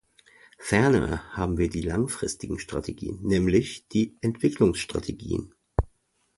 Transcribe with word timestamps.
Ferner 0.57 1.21
haben 1.37 1.59
wir 1.59 1.69
die 1.69 1.81
langfristigen 1.83 2.57
Strategien, 2.57 3.19
nämlich 3.21 3.87
die 3.89 4.17
Entwicklungsstrategien. 4.21 5.53